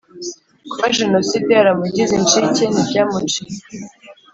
Kuba 0.69 0.85
Jenoside 0.97 1.49
yaramugize 1.59 2.13
inshike 2.17 2.63
ntibyamuciye 2.67 3.55